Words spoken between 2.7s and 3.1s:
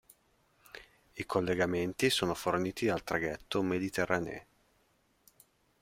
dal